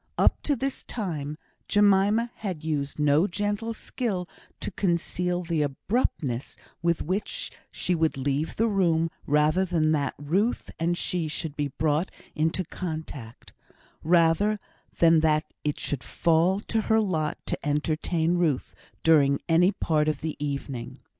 [0.17, 4.27] Up to this time Jemima had used no gentle skill
[4.59, 10.71] to conceal the abruptness with which she would leave the room rather than that Ruth
[10.79, 13.53] and she should be brought into contact
[14.01, 14.59] rather
[14.97, 18.73] than that it should fall to her lot to entertain Ruth
[19.03, 20.97] during any part of the evening.